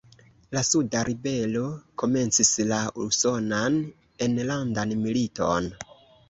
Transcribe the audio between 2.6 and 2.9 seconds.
la